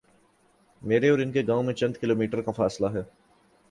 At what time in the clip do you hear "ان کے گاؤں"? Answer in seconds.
1.19-1.63